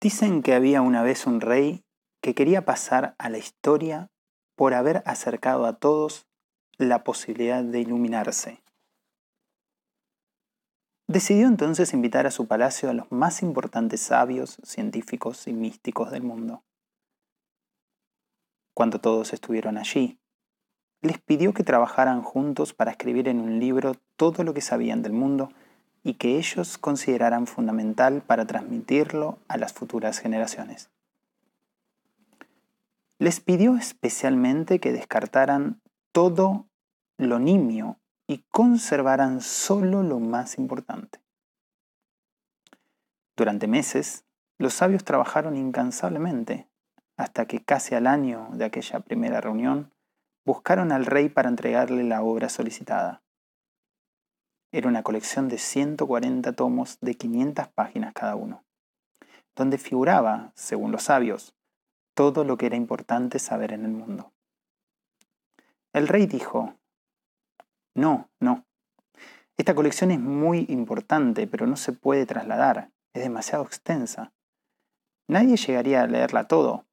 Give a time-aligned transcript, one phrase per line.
[0.00, 1.84] Dicen que había una vez un rey
[2.22, 4.10] que quería pasar a la historia
[4.56, 6.26] por haber acercado a todos
[6.78, 8.62] la posibilidad de iluminarse.
[11.06, 16.22] Decidió entonces invitar a su palacio a los más importantes sabios, científicos y místicos del
[16.22, 16.62] mundo.
[18.72, 20.18] Cuando todos estuvieron allí,
[21.02, 25.12] les pidió que trabajaran juntos para escribir en un libro todo lo que sabían del
[25.12, 25.50] mundo
[26.02, 30.90] y que ellos consideraran fundamental para transmitirlo a las futuras generaciones.
[33.18, 35.80] Les pidió especialmente que descartaran
[36.12, 36.66] todo
[37.18, 41.20] lo nimio y conservaran solo lo más importante.
[43.36, 44.24] Durante meses,
[44.58, 46.68] los sabios trabajaron incansablemente,
[47.16, 49.92] hasta que casi al año de aquella primera reunión,
[50.44, 53.22] buscaron al rey para entregarle la obra solicitada.
[54.72, 58.64] Era una colección de 140 tomos de 500 páginas cada uno,
[59.56, 61.54] donde figuraba, según los sabios,
[62.14, 64.32] todo lo que era importante saber en el mundo.
[65.92, 66.76] El rey dijo,
[67.94, 68.64] no, no,
[69.60, 74.32] esta colección es muy importante, pero no se puede trasladar, es demasiado extensa.
[75.28, 76.86] Nadie llegaría a leerla todo.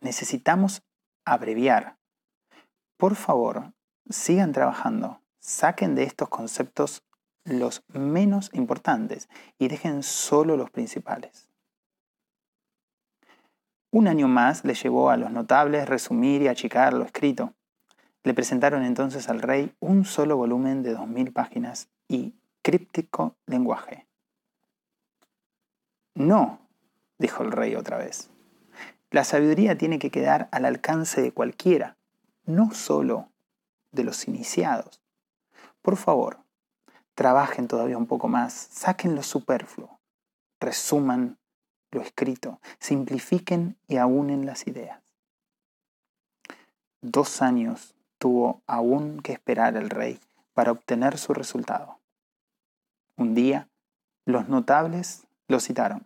[0.00, 0.82] Necesitamos
[1.26, 1.98] abreviar.
[2.96, 3.74] Por favor,
[4.08, 5.20] sigan trabajando.
[5.46, 7.04] Saquen de estos conceptos
[7.44, 9.28] los menos importantes
[9.60, 11.48] y dejen solo los principales.
[13.92, 17.54] Un año más le llevó a los notables resumir y achicar lo escrito.
[18.24, 24.04] Le presentaron entonces al rey un solo volumen de 2.000 páginas y críptico lenguaje.
[26.16, 26.58] No,
[27.18, 28.30] dijo el rey otra vez.
[29.12, 31.96] La sabiduría tiene que quedar al alcance de cualquiera,
[32.46, 33.28] no solo
[33.92, 35.05] de los iniciados.
[35.86, 36.40] Por favor,
[37.14, 40.00] trabajen todavía un poco más, saquen lo superfluo,
[40.58, 41.38] resuman
[41.92, 45.00] lo escrito, simplifiquen y aúnen las ideas.
[47.02, 50.18] Dos años tuvo aún que esperar el rey
[50.54, 52.00] para obtener su resultado.
[53.16, 53.68] Un día,
[54.24, 56.04] los notables lo citaron.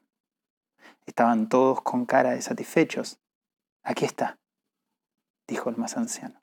[1.07, 3.19] Estaban todos con cara de satisfechos.
[3.83, 4.39] Aquí está,
[5.49, 6.43] dijo el más anciano.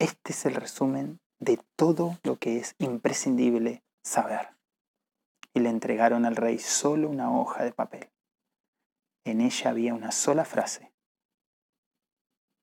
[0.00, 4.50] Este es el resumen de todo lo que es imprescindible saber.
[5.52, 8.10] Y le entregaron al rey solo una hoja de papel.
[9.24, 10.92] En ella había una sola frase.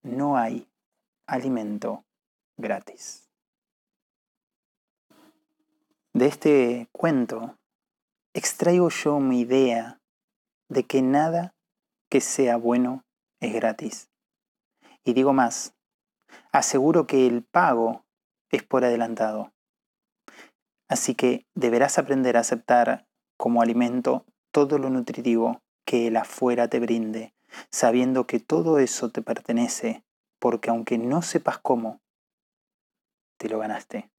[0.01, 0.69] No hay
[1.27, 2.05] alimento
[2.57, 3.29] gratis.
[6.13, 7.57] De este cuento
[8.33, 10.01] extraigo yo mi idea
[10.69, 11.53] de que nada
[12.09, 13.03] que sea bueno
[13.41, 14.09] es gratis.
[15.03, 15.75] Y digo más,
[16.53, 18.05] aseguro que el pago
[18.51, 19.53] es por adelantado.
[20.87, 26.79] Así que deberás aprender a aceptar como alimento todo lo nutritivo que el afuera te
[26.79, 27.33] brinde,
[27.71, 30.03] sabiendo que todo eso te pertenece,
[30.39, 32.01] porque aunque no sepas cómo,
[33.37, 34.09] te lo ganaste.